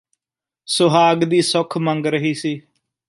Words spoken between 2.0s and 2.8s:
ਰਹੀ ਸੀ